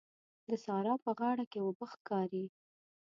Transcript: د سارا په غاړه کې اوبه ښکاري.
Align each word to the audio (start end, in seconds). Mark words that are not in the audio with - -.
د 0.47 0.49
سارا 0.65 0.93
په 1.05 1.11
غاړه 1.19 1.45
کې 1.51 1.59
اوبه 1.65 1.85
ښکاري. 1.91 2.45